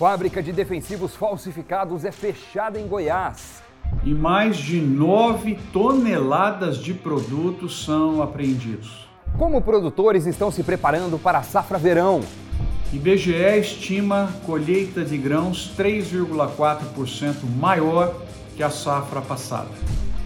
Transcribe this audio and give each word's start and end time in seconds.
Fábrica 0.00 0.42
de 0.42 0.50
defensivos 0.50 1.14
falsificados 1.14 2.06
é 2.06 2.10
fechada 2.10 2.80
em 2.80 2.88
Goiás. 2.88 3.62
E 4.02 4.14
mais 4.14 4.56
de 4.56 4.80
9 4.80 5.58
toneladas 5.74 6.78
de 6.78 6.94
produtos 6.94 7.84
são 7.84 8.22
apreendidos. 8.22 9.06
Como 9.36 9.60
produtores 9.60 10.24
estão 10.24 10.50
se 10.50 10.62
preparando 10.62 11.18
para 11.18 11.40
a 11.40 11.42
safra 11.42 11.76
verão? 11.76 12.22
IBGE 12.94 13.58
estima 13.58 14.32
colheita 14.46 15.04
de 15.04 15.18
grãos 15.18 15.70
3,4% 15.76 17.34
maior 17.58 18.22
que 18.56 18.62
a 18.62 18.70
safra 18.70 19.20
passada. 19.20 19.68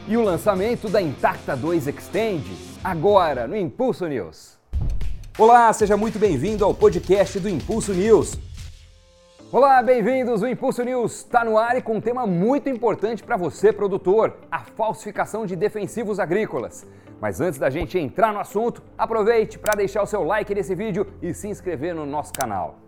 E 0.06 0.16
o 0.16 0.22
lançamento 0.22 0.88
da 0.88 1.02
Intacta 1.02 1.56
2 1.56 1.88
Extend, 1.88 2.44
agora 2.84 3.48
no 3.48 3.56
Impulso 3.56 4.06
News. 4.06 4.56
Olá, 5.36 5.72
seja 5.72 5.96
muito 5.96 6.16
bem-vindo 6.16 6.64
ao 6.64 6.72
podcast 6.72 7.40
do 7.40 7.48
Impulso 7.48 7.92
News. 7.92 8.38
Olá, 9.56 9.80
bem-vindos! 9.80 10.42
O 10.42 10.48
Impulso 10.48 10.82
News 10.82 11.18
está 11.18 11.44
no 11.44 11.56
ar 11.56 11.76
e 11.76 11.80
com 11.80 11.98
um 11.98 12.00
tema 12.00 12.26
muito 12.26 12.68
importante 12.68 13.22
para 13.22 13.36
você, 13.36 13.72
produtor: 13.72 14.36
a 14.50 14.58
falsificação 14.58 15.46
de 15.46 15.54
defensivos 15.54 16.18
agrícolas. 16.18 16.84
Mas 17.20 17.40
antes 17.40 17.56
da 17.56 17.70
gente 17.70 17.96
entrar 17.96 18.32
no 18.32 18.40
assunto, 18.40 18.82
aproveite 18.98 19.56
para 19.56 19.76
deixar 19.76 20.02
o 20.02 20.08
seu 20.08 20.24
like 20.24 20.52
nesse 20.52 20.74
vídeo 20.74 21.06
e 21.22 21.32
se 21.32 21.46
inscrever 21.46 21.94
no 21.94 22.04
nosso 22.04 22.32
canal. 22.32 22.80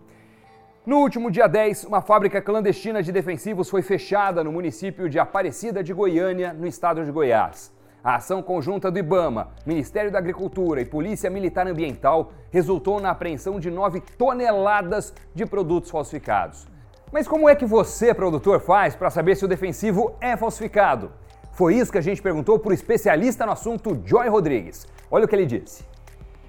No 0.85 0.97
último 0.97 1.31
dia 1.31 1.47
10, 1.47 1.85
uma 1.85 2.01
fábrica 2.01 2.41
clandestina 2.41 3.01
de 3.01 3.13
defensivos 3.13 3.69
foi 3.69 3.81
fechada 3.81 4.43
no 4.43 4.51
município 4.51 5.09
de 5.09 5.17
Aparecida 5.17 5.81
de 5.81 5.93
Goiânia, 5.93 6.51
no 6.51 6.67
estado 6.67 7.05
de 7.05 7.11
Goiás. 7.13 7.71
A 8.03 8.15
ação 8.15 8.41
conjunta 8.43 8.91
do 8.91 8.99
IBAMA, 8.99 9.49
Ministério 9.65 10.11
da 10.11 10.19
Agricultura 10.19 10.79
e 10.79 10.85
Polícia 10.85 11.29
Militar 11.29 11.67
Ambiental 11.67 12.31
resultou 12.51 13.01
na 13.01 13.09
apreensão 13.09 13.59
de 13.59 13.71
9 13.71 14.01
toneladas 14.17 15.13
de 15.33 15.45
produtos 15.45 15.89
falsificados. 15.89 16.67
Mas 17.11 17.27
como 17.27 17.49
é 17.49 17.55
que 17.55 17.65
você, 17.65 18.13
produtor, 18.13 18.59
faz 18.59 18.95
para 18.95 19.09
saber 19.09 19.35
se 19.35 19.45
o 19.45 19.47
defensivo 19.47 20.15
é 20.21 20.37
falsificado? 20.37 21.11
Foi 21.51 21.75
isso 21.75 21.91
que 21.91 21.97
a 21.97 22.01
gente 22.01 22.21
perguntou 22.21 22.59
para 22.59 22.69
o 22.69 22.73
especialista 22.73 23.45
no 23.45 23.53
assunto, 23.53 23.99
Joy 24.05 24.29
Rodrigues. 24.29 24.87
Olha 25.09 25.25
o 25.25 25.27
que 25.27 25.35
ele 25.35 25.45
disse. 25.45 25.83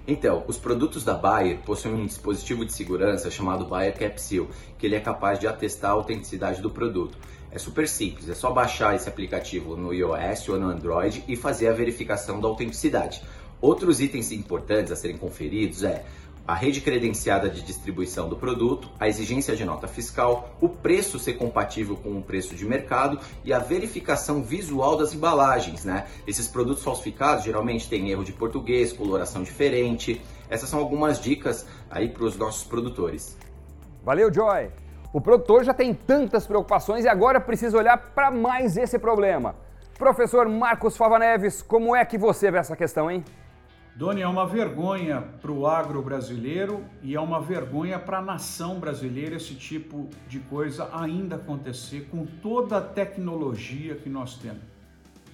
Então, 0.07 0.43
os 0.47 0.57
produtos 0.57 1.03
da 1.03 1.13
Bayer 1.13 1.59
possuem 1.65 1.95
um 1.95 2.05
dispositivo 2.05 2.65
de 2.65 2.73
segurança 2.73 3.29
chamado 3.29 3.65
Bayer 3.65 3.97
Capsule, 3.97 4.49
que 4.77 4.85
ele 4.85 4.95
é 4.95 4.99
capaz 4.99 5.39
de 5.39 5.47
atestar 5.47 5.91
a 5.91 5.93
autenticidade 5.93 6.61
do 6.61 6.69
produto. 6.69 7.17
É 7.51 7.57
super 7.57 7.87
simples, 7.87 8.29
é 8.29 8.35
só 8.35 8.51
baixar 8.51 8.95
esse 8.95 9.09
aplicativo 9.09 9.75
no 9.75 9.91
iOS 9.91 10.49
ou 10.49 10.59
no 10.59 10.67
Android 10.67 11.23
e 11.27 11.35
fazer 11.35 11.67
a 11.67 11.73
verificação 11.73 12.39
da 12.39 12.47
autenticidade. 12.47 13.23
Outros 13.59 13.99
itens 13.99 14.31
importantes 14.31 14.91
a 14.91 14.95
serem 14.95 15.17
conferidos 15.17 15.83
é 15.83 16.05
a 16.49 16.55
rede 16.55 16.81
credenciada 16.81 17.47
de 17.47 17.61
distribuição 17.61 18.27
do 18.27 18.35
produto, 18.35 18.89
a 18.99 19.07
exigência 19.07 19.55
de 19.55 19.63
nota 19.63 19.87
fiscal, 19.87 20.55
o 20.59 20.67
preço 20.67 21.19
ser 21.19 21.33
compatível 21.33 21.95
com 21.95 22.17
o 22.17 22.23
preço 22.23 22.55
de 22.55 22.65
mercado 22.65 23.19
e 23.45 23.53
a 23.53 23.59
verificação 23.59 24.41
visual 24.41 24.97
das 24.97 25.13
embalagens, 25.13 25.85
né? 25.85 26.07
Esses 26.25 26.47
produtos 26.47 26.83
falsificados 26.83 27.43
geralmente 27.43 27.87
têm 27.87 28.09
erro 28.09 28.23
de 28.23 28.33
português, 28.33 28.91
coloração 28.91 29.43
diferente. 29.43 30.19
Essas 30.49 30.69
são 30.69 30.79
algumas 30.79 31.21
dicas 31.21 31.67
aí 31.89 32.09
para 32.09 32.23
os 32.23 32.35
nossos 32.35 32.63
produtores. 32.63 33.37
Valeu, 34.03 34.33
Joy! 34.33 34.88
O 35.11 35.19
produtor 35.19 35.63
já 35.63 35.73
tem 35.73 35.91
tantas 35.91 36.45
preocupações 36.45 37.03
e 37.03 37.07
agora 37.07 37.41
precisa 37.41 37.75
olhar 37.75 37.97
para 37.97 38.29
mais 38.29 38.77
esse 38.77 38.99
problema. 38.99 39.55
Professor 39.97 40.47
Marcos 40.47 40.95
Fava 40.95 41.17
Neves, 41.17 41.63
como 41.63 41.95
é 41.95 42.05
que 42.05 42.15
você 42.15 42.51
vê 42.51 42.59
essa 42.59 42.75
questão, 42.75 43.09
hein? 43.09 43.25
Doni, 43.95 44.21
é 44.21 44.27
uma 44.27 44.45
vergonha 44.45 45.23
para 45.41 45.51
o 45.51 45.65
agro 45.65 45.99
brasileiro 46.03 46.85
e 47.01 47.15
é 47.15 47.19
uma 47.19 47.41
vergonha 47.41 47.97
para 47.97 48.19
a 48.19 48.21
nação 48.21 48.79
brasileira 48.79 49.35
esse 49.35 49.55
tipo 49.55 50.07
de 50.27 50.39
coisa 50.41 50.87
ainda 50.93 51.37
acontecer 51.37 52.07
com 52.11 52.25
toda 52.25 52.77
a 52.77 52.81
tecnologia 52.81 53.95
que 53.95 54.09
nós 54.09 54.35
temos. 54.35 54.61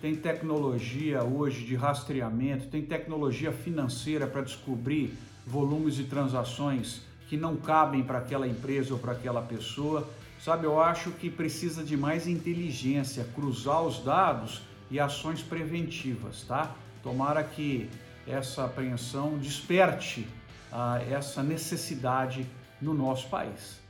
Tem 0.02 0.16
tecnologia 0.16 1.22
hoje 1.22 1.66
de 1.66 1.76
rastreamento, 1.76 2.68
tem 2.68 2.82
tecnologia 2.82 3.52
financeira 3.52 4.26
para 4.26 4.42
descobrir 4.42 5.14
volumes 5.46 5.96
de 5.96 6.06
transações 6.06 7.04
que 7.28 7.38
não 7.38 7.56
cabem 7.56 8.04
para 8.04 8.20
aquela 8.20 8.48
empresa 8.48 8.94
ou 8.94 9.00
para 9.00 9.14
aquela 9.14 9.42
pessoa. 9.42 10.08
Sabe, 10.40 10.66
eu 10.66 10.80
acho 10.80 11.12
que 11.12 11.30
precisa 11.30 11.84
de 11.84 11.98
mais 11.98 12.28
inteligência, 12.28 13.26
cruzar 13.34 13.82
os 13.82 14.00
dados 14.04 14.62
e 14.92 15.00
ações 15.00 15.42
preventivas, 15.42 16.44
tá? 16.44 16.72
Tomara 17.02 17.44
que 17.44 17.90
essa 18.28 18.66
apreensão 18.66 19.38
desperte 19.38 20.28
ah, 20.72 21.00
essa 21.10 21.42
necessidade 21.42 22.48
no 22.82 22.94
nosso 22.94 23.30
país. 23.30 23.82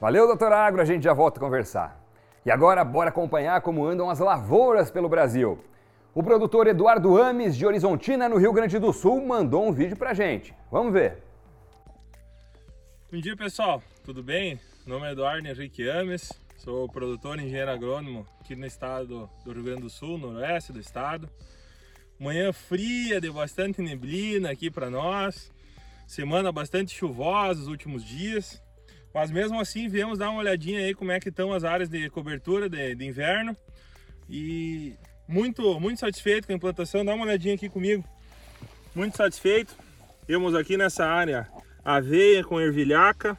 Valeu, 0.00 0.26
doutor 0.26 0.52
Agro, 0.52 0.80
a 0.80 0.84
gente 0.84 1.04
já 1.04 1.12
volta 1.12 1.38
a 1.38 1.40
conversar. 1.40 2.00
E 2.44 2.50
agora, 2.50 2.84
bora 2.84 3.08
acompanhar 3.08 3.60
como 3.60 3.84
andam 3.84 4.08
as 4.08 4.18
lavouras 4.18 4.90
pelo 4.90 5.08
Brasil. 5.08 5.58
O 6.14 6.22
produtor 6.22 6.66
Eduardo 6.66 7.20
Ames, 7.20 7.56
de 7.56 7.66
Horizontina, 7.66 8.28
no 8.28 8.38
Rio 8.38 8.52
Grande 8.52 8.78
do 8.78 8.92
Sul, 8.92 9.24
mandou 9.26 9.66
um 9.66 9.72
vídeo 9.72 9.96
pra 9.96 10.14
gente. 10.14 10.54
Vamos 10.70 10.92
ver. 10.92 11.25
Bom 13.08 13.20
dia 13.20 13.36
pessoal, 13.36 13.80
tudo 14.04 14.20
bem? 14.20 14.58
Meu 14.84 14.96
nome 14.96 15.08
é 15.08 15.12
Eduardo 15.12 15.46
Henrique 15.46 15.88
Ames, 15.88 16.32
sou 16.56 16.88
produtor 16.88 17.38
e 17.38 17.44
engenheiro 17.44 17.70
agrônomo 17.70 18.26
aqui 18.40 18.56
no 18.56 18.66
estado 18.66 19.30
do 19.44 19.52
Rio 19.52 19.62
Grande 19.62 19.82
do 19.82 19.88
Sul, 19.88 20.18
noroeste 20.18 20.72
do 20.72 20.80
estado. 20.80 21.30
Manhã 22.18 22.52
fria, 22.52 23.20
de 23.20 23.30
bastante 23.30 23.80
neblina 23.80 24.50
aqui 24.50 24.72
para 24.72 24.90
nós, 24.90 25.52
semana 26.04 26.50
bastante 26.50 26.92
chuvosa 26.92 27.60
os 27.60 27.68
últimos 27.68 28.04
dias, 28.04 28.60
mas 29.14 29.30
mesmo 29.30 29.60
assim 29.60 29.88
viemos 29.88 30.18
dar 30.18 30.30
uma 30.30 30.40
olhadinha 30.40 30.80
aí 30.80 30.92
como 30.92 31.12
é 31.12 31.20
que 31.20 31.28
estão 31.28 31.52
as 31.52 31.62
áreas 31.62 31.88
de 31.88 32.10
cobertura 32.10 32.68
de, 32.68 32.92
de 32.96 33.04
inverno. 33.06 33.56
E 34.28 34.94
muito, 35.28 35.78
muito 35.78 36.00
satisfeito 36.00 36.48
com 36.48 36.52
a 36.52 36.56
implantação, 36.56 37.04
dá 37.04 37.14
uma 37.14 37.24
olhadinha 37.24 37.54
aqui 37.54 37.68
comigo, 37.68 38.04
muito 38.92 39.16
satisfeito. 39.16 39.76
Temos 40.26 40.56
aqui 40.56 40.76
nessa 40.76 41.06
área 41.06 41.48
aveia 41.86 42.42
com 42.42 42.60
ervilhaca, 42.60 43.38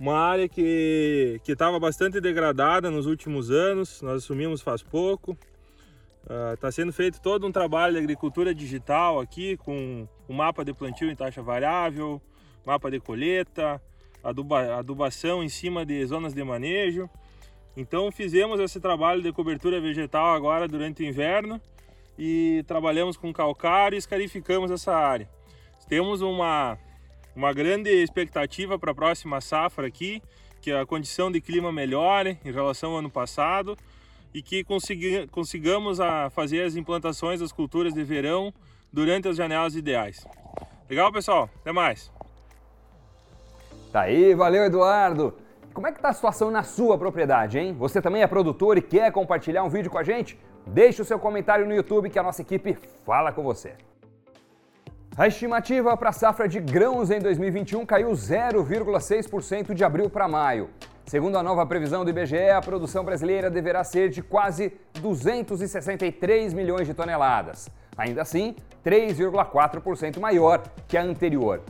uma 0.00 0.18
área 0.18 0.48
que 0.48 1.38
estava 1.46 1.78
bastante 1.78 2.22
degradada 2.22 2.90
nos 2.90 3.04
últimos 3.04 3.50
anos, 3.50 4.00
nós 4.00 4.24
assumimos 4.24 4.62
faz 4.62 4.82
pouco. 4.82 5.36
Está 6.54 6.68
uh, 6.68 6.72
sendo 6.72 6.92
feito 6.94 7.20
todo 7.20 7.46
um 7.46 7.52
trabalho 7.52 7.92
de 7.92 7.98
agricultura 7.98 8.54
digital 8.54 9.20
aqui, 9.20 9.58
com 9.58 10.08
o 10.26 10.32
mapa 10.32 10.64
de 10.64 10.72
plantio 10.72 11.10
em 11.10 11.14
taxa 11.14 11.42
variável, 11.42 12.20
mapa 12.64 12.90
de 12.90 12.98
colheita, 12.98 13.80
aduba, 14.24 14.78
adubação 14.78 15.44
em 15.44 15.50
cima 15.50 15.84
de 15.84 16.04
zonas 16.06 16.32
de 16.32 16.42
manejo. 16.42 17.10
Então 17.76 18.10
fizemos 18.10 18.58
esse 18.58 18.80
trabalho 18.80 19.22
de 19.22 19.32
cobertura 19.32 19.78
vegetal 19.82 20.34
agora 20.34 20.66
durante 20.66 21.02
o 21.02 21.06
inverno 21.06 21.60
e 22.18 22.64
trabalhamos 22.66 23.18
com 23.18 23.32
calcário 23.34 23.96
e 23.96 23.98
escarificamos 23.98 24.70
essa 24.70 24.94
área. 24.94 25.28
Temos 25.88 26.20
uma, 26.22 26.76
uma 27.36 27.52
grande 27.52 27.90
expectativa 27.90 28.78
para 28.78 28.92
a 28.92 28.94
próxima 28.94 29.42
safra 29.42 29.86
aqui, 29.86 30.22
que 30.62 30.72
a 30.72 30.86
condição 30.86 31.30
de 31.30 31.38
clima 31.38 31.70
melhore 31.70 32.38
em 32.42 32.50
relação 32.50 32.92
ao 32.92 32.98
ano 32.98 33.10
passado 33.10 33.76
e 34.32 34.40
que 34.40 34.64
consiga, 34.64 35.28
consigamos 35.28 36.00
a 36.00 36.30
fazer 36.30 36.62
as 36.62 36.76
implantações 36.76 37.40
das 37.40 37.52
culturas 37.52 37.92
de 37.92 38.02
verão 38.02 38.52
durante 38.90 39.28
as 39.28 39.36
janelas 39.36 39.76
ideais. 39.76 40.26
Legal, 40.88 41.12
pessoal? 41.12 41.50
Até 41.60 41.72
mais! 41.72 42.10
Tá 43.92 44.02
aí, 44.02 44.34
valeu 44.34 44.64
Eduardo! 44.64 45.34
Como 45.74 45.86
é 45.86 45.92
que 45.92 46.00
tá 46.00 46.08
a 46.08 46.14
situação 46.14 46.50
na 46.50 46.62
sua 46.62 46.96
propriedade, 46.96 47.58
hein? 47.58 47.74
Você 47.78 48.00
também 48.00 48.22
é 48.22 48.26
produtor 48.26 48.78
e 48.78 48.82
quer 48.82 49.12
compartilhar 49.12 49.62
um 49.62 49.68
vídeo 49.68 49.90
com 49.90 49.98
a 49.98 50.02
gente? 50.02 50.38
Deixe 50.66 51.02
o 51.02 51.04
seu 51.04 51.18
comentário 51.18 51.66
no 51.66 51.74
YouTube 51.74 52.08
que 52.08 52.18
a 52.18 52.22
nossa 52.22 52.40
equipe 52.40 52.78
fala 53.04 53.30
com 53.30 53.42
você. 53.42 53.74
A 55.18 55.26
estimativa 55.26 55.96
para 55.96 56.10
a 56.10 56.12
safra 56.12 56.46
de 56.46 56.60
grãos 56.60 57.10
em 57.10 57.18
2021 57.18 57.86
caiu 57.86 58.10
0,6% 58.10 59.72
de 59.72 59.82
abril 59.82 60.10
para 60.10 60.28
maio. 60.28 60.68
Segundo 61.06 61.38
a 61.38 61.42
nova 61.42 61.64
previsão 61.64 62.04
do 62.04 62.10
IBGE, 62.10 62.50
a 62.50 62.60
produção 62.60 63.02
brasileira 63.02 63.48
deverá 63.48 63.82
ser 63.82 64.10
de 64.10 64.22
quase 64.22 64.74
263 65.00 66.52
milhões 66.52 66.86
de 66.86 66.92
toneladas. 66.92 67.70
Ainda 67.96 68.20
assim, 68.20 68.54
3,4% 68.84 70.20
maior 70.20 70.62
que 70.86 70.98
a 70.98 71.02
anterior. 71.02 71.62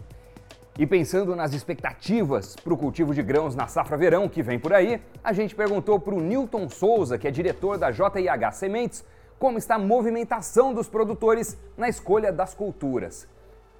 E 0.76 0.84
pensando 0.84 1.37
nas 1.37 1.52
expectativas 1.52 2.56
para 2.56 2.75
o 2.75 2.76
cultivo 2.76 3.14
de 3.14 3.22
grãos 3.22 3.54
na 3.54 3.69
safra 3.69 3.96
verão 3.96 4.28
que 4.28 4.42
vem 4.42 4.58
por 4.58 4.72
aí, 4.72 5.00
a 5.22 5.32
gente 5.32 5.54
perguntou 5.54 6.00
para 6.00 6.16
o 6.16 6.20
Newton 6.20 6.69
Souza, 6.69 7.16
que 7.16 7.28
é 7.28 7.31
diretor 7.31 7.78
da 7.78 7.92
JIH 7.92 8.50
Sementes, 8.50 9.04
como 9.38 9.56
está 9.56 9.76
a 9.76 9.78
movimentação 9.78 10.75
dos 10.75 10.88
produtores 10.88 11.56
na 11.76 11.88
escolha 11.88 12.32
das 12.32 12.52
culturas. 12.52 13.36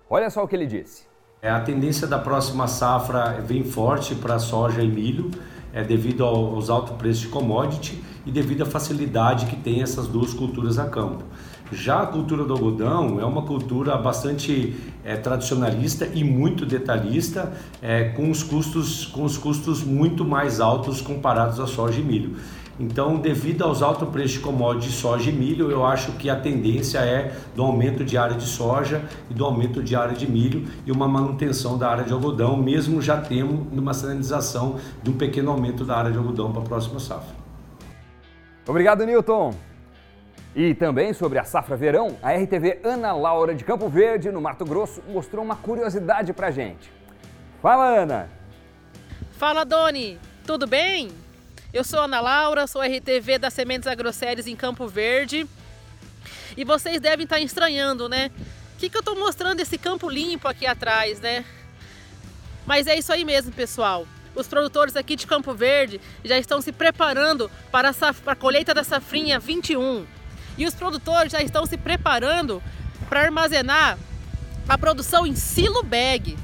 Olha 0.09 0.31
só 0.31 0.45
o 0.45 0.49
que 0.49 0.55
ele 0.55 0.67
disse. 0.67 1.03
É, 1.43 1.51
a 1.51 1.61
tendência 1.61 2.07
da 2.07 2.19
próxima 2.19 2.69
safra 2.69 3.41
vem 3.45 3.65
forte 3.65 4.15
para 4.15 4.39
soja 4.39 4.81
e 4.83 4.89
milho, 4.89 5.31
é, 5.73 5.83
devido 5.83 6.25
aos 6.25 6.71
altos 6.71 6.97
preços 6.97 7.23
de 7.23 7.29
commodity 7.29 8.03
e 8.25 8.31
devido 8.31 8.63
à 8.63 8.67
facilidade 8.67 9.47
que 9.47 9.57
tem 9.57 9.83
essas 9.83 10.07
duas 10.07 10.33
culturas 10.33 10.79
a 10.79 10.89
campo. 10.89 11.25
Já 11.73 12.03
a 12.03 12.07
cultura 12.07 12.45
do 12.45 12.53
algodão 12.53 13.21
é 13.21 13.25
uma 13.25 13.43
cultura 13.43 13.97
bastante 13.97 14.77
é, 15.05 15.17
tradicionalista 15.17 16.07
e 16.15 16.23
muito 16.23 16.65
detalhista, 16.65 17.53
é, 17.83 18.05
com, 18.11 18.31
os 18.31 18.45
custos, 18.45 19.05
com 19.07 19.25
os 19.25 19.37
custos 19.37 19.83
muito 19.83 20.25
mais 20.25 20.61
altos 20.61 21.01
comparados 21.01 21.59
a 21.59 21.67
soja 21.67 22.01
e 22.01 22.05
milho. 22.05 22.37
Então, 22.79 23.17
devido 23.17 23.65
aos 23.65 23.83
altos 23.83 24.07
preços 24.11 24.33
de 24.33 24.41
commodities 24.41 24.93
de 24.93 24.99
soja 24.99 25.31
e 25.31 25.33
milho, 25.33 25.71
eu 25.71 25.85
acho 25.85 26.13
que 26.13 26.29
a 26.29 26.37
tendência 26.37 26.99
é 26.99 27.35
do 27.55 27.63
aumento 27.63 28.05
de 28.05 28.19
área 28.19 28.37
de 28.37 28.45
soja 28.45 29.03
e 29.31 29.35
do 29.35 29.45
aumento 29.47 29.83
de 29.83 29.97
área 29.97 30.15
de 30.15 30.31
milho 30.31 30.69
e 30.85 30.93
uma 30.93 31.09
manutenção 31.09 31.79
da 31.79 31.89
área 31.89 32.05
de 32.05 32.13
algodão, 32.13 32.57
mesmo 32.57 33.01
já 33.01 33.19
temos 33.19 33.67
uma 33.73 33.95
sinalização 33.95 34.77
de 35.03 35.11
um 35.11 35.15
pequeno 35.15 35.51
aumento 35.51 35.85
da 35.85 35.97
área 35.97 36.13
de 36.13 36.19
algodão 36.19 36.53
para 36.53 36.63
a 36.63 36.65
próxima 36.65 37.01
safra. 37.01 37.35
Obrigado, 38.67 39.07
Newton. 39.07 39.55
E 40.55 40.75
também 40.75 41.13
sobre 41.15 41.39
a 41.39 41.45
safra 41.45 41.77
verão, 41.77 42.17
a 42.23 42.33
RTV 42.33 42.81
Ana 42.85 43.13
Laura 43.13 43.55
de 43.55 43.65
Campo 43.65 43.89
Verde, 43.89 44.31
no 44.31 44.41
Mato 44.41 44.65
Grosso, 44.65 45.03
mostrou 45.09 45.45
uma 45.45 45.57
curiosidade 45.57 46.33
pra 46.33 46.51
gente. 46.51 46.91
Fala, 47.63 47.87
Ana! 47.87 48.29
Fala, 49.33 49.65
Doni! 49.65 50.19
Tudo 50.47 50.67
bem? 50.67 51.11
Eu 51.77 51.85
sou 51.85 52.01
Ana 52.01 52.23
Laura, 52.23 52.67
sou 52.67 52.81
RTV 52.81 53.39
da 53.39 53.51
Sementes 53.51 53.87
Agroséries 53.87 54.47
em 54.47 54.57
Campo 54.57 54.89
Verde. 54.89 55.47
E 56.57 56.65
vocês 56.65 57.03
devem 57.03 57.25
estar 57.25 57.39
estranhando, 57.39 58.09
né? 58.09 58.31
O 58.75 58.79
que, 58.79 58.89
que 58.89 58.97
eu 58.97 59.01
estou 59.01 59.15
mostrando 59.15 59.61
esse 59.61 59.77
campo 59.77 60.09
limpo 60.09 60.49
aqui 60.49 60.65
atrás, 60.65 61.21
né? 61.21 61.45
Mas 62.65 62.87
é 62.87 62.99
isso 62.99 63.13
aí 63.13 63.27
mesmo, 63.27 63.53
pessoal. 63.53 64.09
Os 64.35 64.49
produtores 64.49 64.97
aqui 64.97 65.17
de 65.17 65.27
Campo 65.27 65.53
Verde 65.53 66.01
já 66.25 66.39
estão 66.39 66.63
se 66.63 66.73
preparando 66.73 67.51
para 67.71 67.91
a 68.27 68.35
colheita 68.35 68.73
da 68.73 68.83
safrinha 68.83 69.39
21. 69.39 70.07
E 70.57 70.65
os 70.65 70.73
produtores 70.75 71.31
já 71.31 71.43
estão 71.43 71.67
se 71.67 71.77
preparando 71.77 72.63
para 73.07 73.21
armazenar 73.21 73.99
a 74.67 74.79
produção 74.79 75.27
em 75.27 75.37
silo 75.37 75.83
bag. 75.83 76.39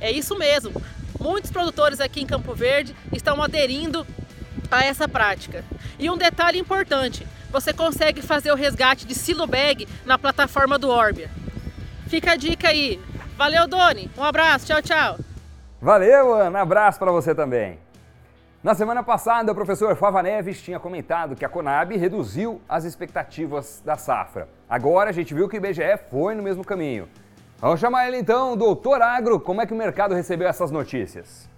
É 0.00 0.12
isso 0.12 0.38
mesmo. 0.38 0.80
Muitos 1.18 1.50
produtores 1.50 2.00
aqui 2.00 2.20
em 2.20 2.26
Campo 2.26 2.54
Verde 2.54 2.94
estão 3.12 3.42
aderindo 3.42 4.06
essa 4.82 5.06
prática. 5.06 5.64
E 5.98 6.08
um 6.08 6.16
detalhe 6.16 6.58
importante, 6.58 7.26
você 7.50 7.72
consegue 7.72 8.22
fazer 8.22 8.50
o 8.50 8.56
resgate 8.56 9.06
de 9.06 9.14
silo 9.14 9.46
bag 9.46 9.86
na 10.04 10.18
plataforma 10.18 10.78
do 10.78 10.88
Orbia. 10.88 11.28
Fica 12.08 12.32
a 12.32 12.36
dica 12.36 12.68
aí. 12.68 13.00
Valeu, 13.36 13.68
Doni. 13.68 14.10
Um 14.16 14.24
abraço. 14.24 14.66
Tchau, 14.66 14.82
tchau. 14.82 15.18
Valeu, 15.80 16.34
Ana. 16.34 16.60
Abraço 16.60 16.98
para 16.98 17.12
você 17.12 17.34
também. 17.34 17.78
Na 18.62 18.74
semana 18.74 19.02
passada, 19.02 19.52
o 19.52 19.54
professor 19.54 19.94
Fava 19.94 20.22
Neves 20.22 20.62
tinha 20.62 20.80
comentado 20.80 21.36
que 21.36 21.44
a 21.44 21.48
Conab 21.50 21.94
reduziu 21.98 22.62
as 22.66 22.84
expectativas 22.84 23.82
da 23.84 23.94
safra. 23.94 24.48
Agora 24.66 25.10
a 25.10 25.12
gente 25.12 25.34
viu 25.34 25.46
que 25.48 25.56
o 25.56 25.58
IBGE 25.58 25.98
foi 26.10 26.34
no 26.34 26.42
mesmo 26.42 26.64
caminho. 26.64 27.06
Vamos 27.60 27.78
chamar 27.78 28.08
ele 28.08 28.16
então, 28.16 28.56
doutor 28.56 29.02
Agro, 29.02 29.38
como 29.38 29.60
é 29.60 29.66
que 29.66 29.74
o 29.74 29.76
mercado 29.76 30.14
recebeu 30.14 30.48
essas 30.48 30.70
notícias? 30.70 31.48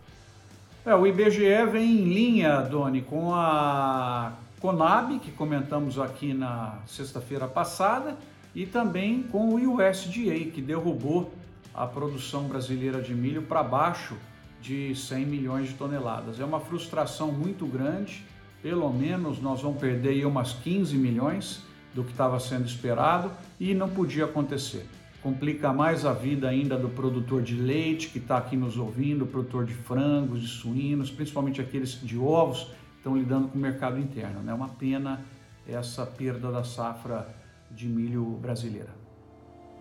É, 0.87 0.95
o 0.95 1.05
IBGE 1.05 1.67
vem 1.69 1.99
em 1.99 2.05
linha, 2.05 2.61
Doni, 2.61 3.03
com 3.03 3.35
a 3.35 4.35
Conab, 4.61 5.19
que 5.19 5.33
comentamos 5.33 5.99
aqui 5.99 6.33
na 6.33 6.79
sexta-feira 6.87 7.49
passada, 7.49 8.17
e 8.55 8.65
também 8.65 9.25
com 9.25 9.49
o 9.49 9.75
USDA, 9.75 10.53
que 10.55 10.63
derrubou 10.63 11.35
a 11.75 11.89
produção 11.89 12.45
brasileira 12.45 13.03
de 13.03 13.13
milho 13.13 13.43
para 13.43 13.65
baixo 13.65 14.15
de 14.63 14.95
100 14.95 15.27
milhões 15.27 15.69
de 15.71 15.75
toneladas. 15.75 16.39
É 16.39 16.45
uma 16.45 16.61
frustração 16.61 17.33
muito 17.33 17.67
grande, 17.67 18.25
pelo 18.63 18.89
menos 18.93 19.43
nós 19.43 19.63
vamos 19.63 19.81
perder 19.81 20.11
aí 20.11 20.25
umas 20.25 20.53
15 20.53 20.97
milhões 20.97 21.65
do 21.97 22.05
que 22.05 22.13
estava 22.13 22.39
sendo 22.39 22.65
esperado 22.65 23.33
e 23.59 23.75
não 23.75 23.89
podia 23.89 24.27
acontecer 24.27 24.87
complica 25.27 25.73
mais 25.73 26.07
a 26.07 26.13
vida 26.13 26.49
ainda 26.49 26.79
do 26.79 26.89
produtor 26.89 27.43
de 27.43 27.57
leite 27.57 28.11
que 28.11 28.19
está 28.19 28.39
aqui 28.39 28.57
nos 28.57 28.79
ouvindo, 28.79 29.27
produtor 29.27 29.65
de 29.65 29.75
frangos, 29.75 30.41
de 30.41 30.47
suínos, 30.47 31.11
principalmente 31.11 31.61
aqueles 31.61 32.01
de 32.01 32.17
ovos, 32.17 32.73
estão 32.97 33.17
lidando 33.17 33.49
com 33.49 33.59
o 33.59 33.61
mercado 33.61 33.99
interno. 33.99 34.39
É 34.39 34.45
né? 34.45 34.55
uma 34.55 34.69
pena 34.69 35.21
essa 35.69 36.07
perda 36.07 36.53
da 36.53 36.63
safra 36.63 37.27
de 37.73 37.89
milho 37.89 38.23
brasileira. 38.41 38.91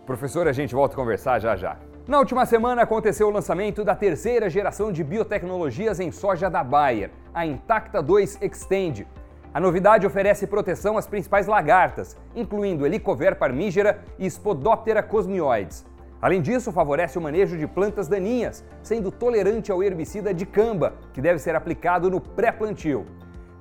Professor, 0.03 0.47
a 0.47 0.51
gente 0.51 0.73
volta 0.73 0.95
a 0.95 0.97
conversar 0.97 1.37
já 1.37 1.55
já. 1.55 1.77
Na 2.07 2.17
última 2.17 2.43
semana 2.47 2.81
aconteceu 2.81 3.27
o 3.27 3.31
lançamento 3.31 3.83
da 3.83 3.95
terceira 3.95 4.49
geração 4.49 4.91
de 4.91 5.03
biotecnologias 5.03 5.99
em 5.99 6.11
soja 6.11 6.49
da 6.49 6.63
Bayer, 6.63 7.11
a 7.31 7.45
Intacta 7.45 8.01
2 8.01 8.41
Extend. 8.41 9.05
A 9.55 9.59
novidade 9.61 10.05
oferece 10.05 10.45
proteção 10.45 10.97
às 10.97 11.07
principais 11.07 11.47
lagartas, 11.47 12.17
incluindo 12.35 12.85
Helicover 12.85 13.37
parmígera 13.37 14.03
e 14.19 14.29
Spodoptera 14.29 15.01
cosmioides. 15.01 15.85
Além 16.21 16.41
disso, 16.41 16.73
favorece 16.73 17.17
o 17.17 17.21
manejo 17.21 17.57
de 17.57 17.65
plantas 17.65 18.09
daninhas, 18.09 18.65
sendo 18.83 19.13
tolerante 19.13 19.71
ao 19.71 19.81
herbicida 19.81 20.33
de 20.33 20.45
camba, 20.45 20.95
que 21.13 21.21
deve 21.21 21.39
ser 21.39 21.55
aplicado 21.55 22.11
no 22.11 22.19
pré-plantio. 22.19 23.05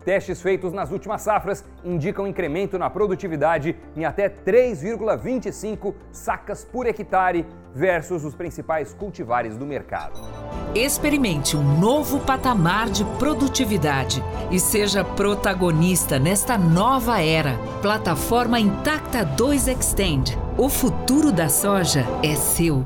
Testes 0.05 0.43
feitos 0.43 0.73
nas 0.73 0.91
últimas 0.91 1.23
safras 1.23 1.65
indicam 1.83 2.27
incremento 2.27 2.79
na 2.79 2.91
produtividade 2.91 3.75
em 3.97 4.05
até 4.05 4.29
3,25 4.29 5.95
sacas 6.12 6.62
por 6.65 6.87
hectare 6.87 7.47
versus 7.75 8.23
os 8.23 8.35
principais 8.35 8.93
cultivares 8.93 9.56
do 9.56 9.65
mercado. 9.65 10.21
Experimente 10.75 11.56
um 11.56 11.79
novo 11.79 12.21
patamar 12.21 12.91
de 12.91 13.05
produtividade 13.19 14.23
e 14.51 14.61
seja 14.61 15.03
protagonista 15.03 16.19
nesta 16.19 16.59
nova 16.59 17.23
era. 17.23 17.57
Plataforma 17.81 18.61
Intacta 18.61 19.25
2 19.25 19.69
Extend. 19.69 20.37
O 20.59 20.69
futuro 20.69 21.33
da 21.33 21.49
soja 21.49 22.05
é 22.23 22.35
seu. 22.35 22.85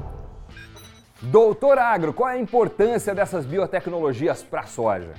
Doutor 1.20 1.78
Agro, 1.78 2.12
qual 2.12 2.30
é 2.30 2.34
a 2.34 2.38
importância 2.38 3.12
dessas 3.12 3.44
biotecnologias 3.44 4.42
para 4.42 4.60
a 4.60 4.66
soja? 4.66 5.14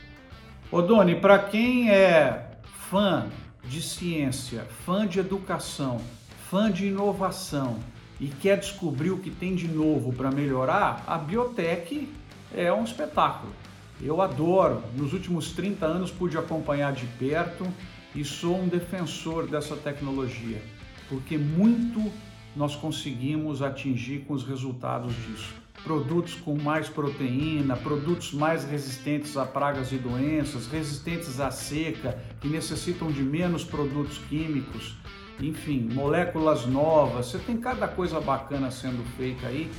Ô 0.72 0.84
Doni, 0.84 1.16
para 1.16 1.40
quem 1.40 1.90
é 1.90 2.48
fã 2.92 3.26
de 3.64 3.82
ciência, 3.82 4.68
fã 4.86 5.08
de 5.08 5.20
educação, 5.20 6.00
fã 6.48 6.72
de 6.72 6.86
inovação 6.86 7.80
e 8.20 8.28
quer 8.28 8.60
descobrir 8.60 9.10
o 9.10 9.18
que 9.18 9.32
tem 9.32 9.56
de 9.56 9.68
novo 9.68 10.14
para 10.14 10.30
melhorar, 10.30 11.04
a 11.08 11.18
biotech 11.18 12.08
é 12.56 12.72
um 12.72 12.84
espetáculo. 12.84 13.52
Eu 14.00 14.22
adoro. 14.22 14.84
Nos 14.96 15.12
últimos 15.12 15.54
30 15.54 15.88
anos 15.88 16.12
pude 16.12 16.38
acompanhar 16.38 16.94
de 16.94 17.08
perto 17.18 17.66
e 18.14 18.24
sou 18.24 18.56
um 18.56 18.68
defensor 18.68 19.48
dessa 19.48 19.76
tecnologia, 19.76 20.62
porque 21.10 21.36
muito 21.36 22.12
nós 22.56 22.76
conseguimos 22.76 23.64
atingir 23.64 24.20
com 24.20 24.36
os 24.36 24.44
resultados 24.44 25.16
disso. 25.16 25.69
Produtos 25.84 26.36
com 26.36 26.56
mais 26.56 26.90
proteína, 26.90 27.76
produtos 27.78 28.34
mais 28.34 28.64
resistentes 28.64 29.38
a 29.38 29.46
pragas 29.46 29.92
e 29.92 29.98
doenças, 29.98 30.68
resistentes 30.68 31.40
à 31.40 31.50
seca, 31.52 32.18
que 32.42 32.48
necessitam 32.48 33.12
de 33.12 33.24
menos 33.24 33.64
produtos 33.64 34.18
químicos, 34.30 34.98
enfim, 35.40 35.90
moléculas 35.94 36.66
novas. 36.66 37.28
Você 37.28 37.40
tem 37.40 37.58
cada 37.58 37.88
coisa 37.88 38.20
bacana 38.20 38.70
sendo 38.70 39.04
feita 39.16 39.48
aí 39.48 39.72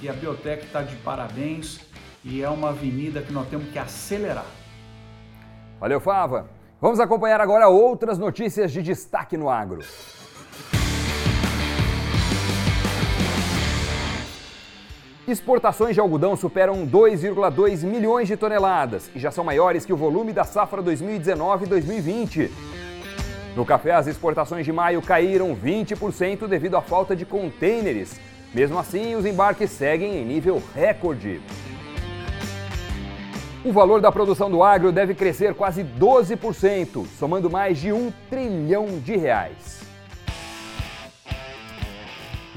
e 0.00 0.08
a 0.08 0.12
Biotech 0.12 0.64
está 0.64 0.82
de 0.82 0.94
parabéns 0.96 1.80
e 2.24 2.42
é 2.42 2.48
uma 2.48 2.70
avenida 2.70 3.20
que 3.20 3.32
nós 3.32 3.48
temos 3.48 3.68
que 3.70 3.78
acelerar. 3.78 4.46
Valeu, 5.80 6.00
Fava. 6.00 6.48
Vamos 6.80 7.00
acompanhar 7.00 7.40
agora 7.40 7.68
outras 7.68 8.18
notícias 8.18 8.70
de 8.72 8.80
destaque 8.82 9.36
no 9.36 9.50
agro. 9.50 9.80
Exportações 15.28 15.94
de 15.94 16.00
algodão 16.00 16.34
superam 16.34 16.86
2,2 16.86 17.84
milhões 17.84 18.26
de 18.26 18.34
toneladas 18.34 19.10
e 19.14 19.18
já 19.18 19.30
são 19.30 19.44
maiores 19.44 19.84
que 19.84 19.92
o 19.92 19.96
volume 19.96 20.32
da 20.32 20.42
safra 20.42 20.82
2019-2020. 20.82 22.48
No 23.54 23.66
café, 23.66 23.92
as 23.92 24.06
exportações 24.06 24.64
de 24.64 24.72
maio 24.72 25.02
caíram 25.02 25.54
20% 25.54 26.46
devido 26.46 26.78
à 26.78 26.80
falta 26.80 27.14
de 27.14 27.26
contêineres. 27.26 28.18
Mesmo 28.54 28.78
assim, 28.78 29.16
os 29.16 29.26
embarques 29.26 29.70
seguem 29.70 30.16
em 30.16 30.24
nível 30.24 30.62
recorde. 30.74 31.42
O 33.62 33.70
valor 33.70 34.00
da 34.00 34.10
produção 34.10 34.50
do 34.50 34.62
agro 34.62 34.90
deve 34.90 35.14
crescer 35.14 35.52
quase 35.52 35.84
12%, 35.84 37.06
somando 37.18 37.50
mais 37.50 37.76
de 37.76 37.92
um 37.92 38.10
trilhão 38.30 38.86
de 39.04 39.14
reais. 39.14 39.77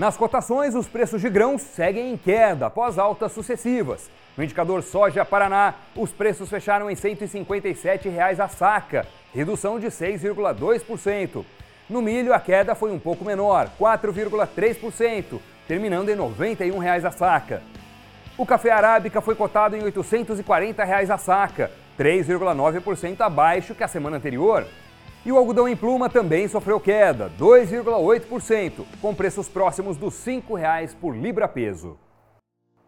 Nas 0.02 0.18
cotações, 0.18 0.74
os 0.74 0.88
preços 0.88 1.22
de 1.22 1.30
grãos 1.30 1.62
seguem 1.62 2.12
em 2.12 2.18
queda 2.18 2.66
após 2.66 2.98
altas 2.98 3.34
sucessivas. 3.34 4.10
No 4.36 4.44
indicador 4.44 4.82
soja 4.82 5.24
Paraná, 5.24 5.76
os 5.96 6.12
preços 6.12 6.50
fecharam 6.50 6.90
em 6.90 6.96
157 6.96 8.10
reais 8.10 8.40
a 8.40 8.48
saca, 8.48 9.06
redução 9.32 9.80
de 9.80 9.86
6,2%. 9.90 11.46
No 11.88 12.02
milho, 12.02 12.34
a 12.34 12.40
queda 12.40 12.74
foi 12.74 12.92
um 12.92 12.98
pouco 12.98 13.24
menor, 13.24 13.70
4,3%, 13.80 15.40
terminando 15.68 16.10
em 16.10 16.16
91 16.16 16.80
reais 16.80 17.06
a 17.06 17.12
saca. 17.12 17.62
O 18.36 18.44
café 18.44 18.72
arábica 18.72 19.22
foi 19.22 19.36
cotado 19.36 19.76
em 19.76 19.84
840 19.84 20.84
reais 20.84 21.12
a 21.12 21.20
saca, 21.20 21.70
3,9% 22.00 23.22
abaixo 23.22 23.76
que 23.76 23.84
a 23.84 23.88
semana 23.88 24.18
anterior. 24.18 24.66
E 25.24 25.32
o 25.32 25.38
algodão 25.38 25.68
em 25.68 25.76
pluma 25.76 26.10
também 26.10 26.48
sofreu 26.48 26.80
queda, 26.80 27.32
2,8%, 27.40 28.84
com 29.00 29.14
preços 29.14 29.48
próximos 29.48 29.96
dos 29.96 30.26
R$ 30.26 30.42
5,00 30.42 30.96
por 31.00 31.16
libra-peso. 31.16 31.96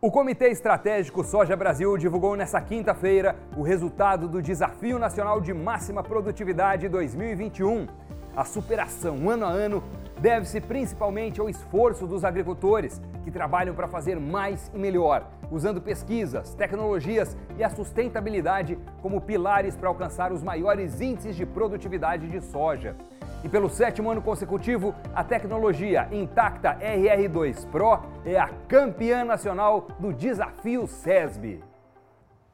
O 0.01 0.11
Comitê 0.11 0.49
Estratégico 0.49 1.23
Soja 1.23 1.55
Brasil 1.55 1.95
divulgou 1.95 2.35
nesta 2.35 2.59
quinta-feira 2.59 3.37
o 3.55 3.61
resultado 3.61 4.27
do 4.27 4.41
Desafio 4.41 4.97
Nacional 4.97 5.39
de 5.39 5.53
Máxima 5.53 6.03
Produtividade 6.03 6.89
2021. 6.89 7.87
A 8.35 8.43
superação 8.43 9.29
ano 9.29 9.45
a 9.45 9.49
ano 9.49 9.83
deve-se 10.19 10.59
principalmente 10.59 11.39
ao 11.39 11.47
esforço 11.47 12.07
dos 12.07 12.25
agricultores, 12.25 12.99
que 13.23 13.29
trabalham 13.29 13.75
para 13.75 13.87
fazer 13.87 14.19
mais 14.19 14.71
e 14.73 14.77
melhor, 14.77 15.27
usando 15.51 15.79
pesquisas, 15.79 16.55
tecnologias 16.55 17.37
e 17.57 17.63
a 17.63 17.69
sustentabilidade 17.69 18.79
como 19.03 19.21
pilares 19.21 19.75
para 19.75 19.87
alcançar 19.87 20.31
os 20.31 20.41
maiores 20.41 20.99
índices 20.99 21.35
de 21.35 21.45
produtividade 21.45 22.27
de 22.27 22.41
soja. 22.41 22.95
E 23.43 23.49
pelo 23.49 23.69
sétimo 23.69 24.09
ano 24.09 24.21
consecutivo, 24.21 24.95
a 25.13 25.23
tecnologia 25.23 26.07
Intacta 26.11 26.75
RR2 26.81 27.67
Pro 27.67 27.99
é 28.25 28.39
a 28.39 28.47
campeã 28.67 29.23
nacional 29.23 29.87
do 29.99 30.11
Desafio 30.11 30.87
SESB. 30.87 31.61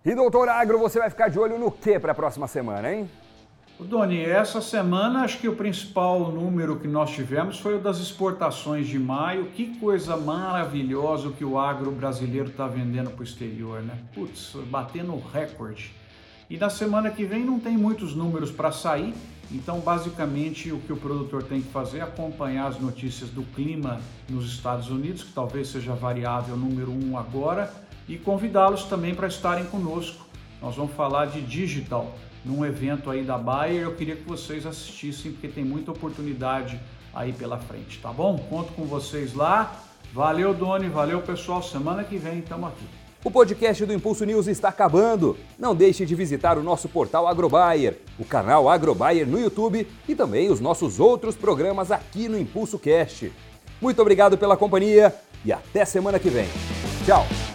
E 0.03 0.15
doutor 0.15 0.49
Agro, 0.49 0.77
você 0.77 0.99
vai 0.99 1.09
ficar 1.09 1.29
de 1.29 1.39
olho 1.39 1.57
no 1.57 1.71
que 1.71 1.99
para 1.99 2.11
a 2.11 2.15
próxima 2.15 2.47
semana, 2.47 2.91
hein? 2.91 3.09
Doni, 3.85 4.21
essa 4.21 4.59
semana 4.59 5.21
acho 5.21 5.39
que 5.39 5.47
o 5.47 5.55
principal 5.55 6.31
número 6.31 6.77
que 6.77 6.87
nós 6.87 7.11
tivemos 7.11 7.59
foi 7.59 7.77
o 7.77 7.79
das 7.79 7.97
exportações 7.97 8.87
de 8.87 8.99
maio. 8.99 9.45
Que 9.55 9.79
coisa 9.79 10.17
maravilhosa 10.17 11.31
que 11.31 11.45
o 11.45 11.57
agro 11.57 11.89
brasileiro 11.89 12.49
está 12.49 12.67
vendendo 12.67 13.09
para 13.09 13.21
o 13.21 13.23
exterior, 13.23 13.81
né? 13.81 13.97
Putz, 14.13 14.53
batendo 14.69 15.17
recorde. 15.33 15.93
E 16.49 16.57
na 16.57 16.69
semana 16.69 17.09
que 17.09 17.23
vem 17.23 17.45
não 17.45 17.57
tem 17.57 17.77
muitos 17.77 18.13
números 18.13 18.51
para 18.51 18.69
sair, 18.69 19.13
então, 19.51 19.79
basicamente, 19.79 20.71
o 20.71 20.79
que 20.79 20.91
o 20.91 20.97
produtor 20.97 21.41
tem 21.43 21.61
que 21.61 21.71
fazer 21.71 21.99
é 21.99 22.01
acompanhar 22.01 22.67
as 22.67 22.79
notícias 22.79 23.29
do 23.29 23.43
clima 23.43 23.99
nos 24.29 24.45
Estados 24.45 24.89
Unidos, 24.89 25.23
que 25.23 25.31
talvez 25.31 25.69
seja 25.69 25.93
a 25.93 25.95
variável 25.95 26.55
número 26.55 26.91
um 26.91 27.17
agora, 27.17 27.71
e 28.07 28.17
convidá-los 28.17 28.83
também 28.83 29.15
para 29.15 29.27
estarem 29.27 29.65
conosco. 29.65 30.27
Nós 30.61 30.75
vamos 30.75 30.93
falar 30.93 31.27
de 31.27 31.41
digital 31.41 32.13
num 32.43 32.65
evento 32.65 33.09
aí 33.09 33.23
da 33.23 33.37
Bayer. 33.37 33.83
Eu 33.83 33.95
queria 33.95 34.15
que 34.15 34.23
vocês 34.23 34.65
assistissem, 34.65 35.31
porque 35.31 35.47
tem 35.47 35.63
muita 35.63 35.91
oportunidade 35.91 36.79
aí 37.13 37.33
pela 37.33 37.57
frente, 37.57 37.99
tá 37.99 38.11
bom? 38.11 38.37
Conto 38.49 38.73
com 38.73 38.85
vocês 38.85 39.33
lá. 39.33 39.83
Valeu, 40.13 40.53
Doni, 40.53 40.87
valeu, 40.87 41.21
pessoal. 41.21 41.61
Semana 41.61 42.03
que 42.03 42.17
vem 42.17 42.39
estamos 42.39 42.69
aqui. 42.69 42.85
O 43.23 43.29
podcast 43.29 43.85
do 43.85 43.93
Impulso 43.93 44.23
News 44.23 44.47
está 44.47 44.69
acabando. 44.69 45.37
Não 45.57 45.75
deixe 45.75 46.05
de 46.05 46.15
visitar 46.15 46.57
o 46.57 46.63
nosso 46.63 46.87
portal 46.87 47.27
Agrobayer, 47.27 47.97
o 48.17 48.23
canal 48.23 48.69
Agrobayer 48.69 49.27
no 49.27 49.37
YouTube 49.37 49.85
e 50.07 50.15
também 50.15 50.49
os 50.49 50.61
nossos 50.61 50.99
outros 51.01 51.35
programas 51.35 51.91
aqui 51.91 52.29
no 52.29 52.39
Impulso 52.39 52.79
Cast. 52.79 53.31
Muito 53.81 54.01
obrigado 54.01 54.37
pela 54.37 54.55
companhia 54.55 55.13
e 55.43 55.51
até 55.51 55.83
semana 55.83 56.17
que 56.17 56.29
vem. 56.29 56.47
Tchau! 57.05 57.48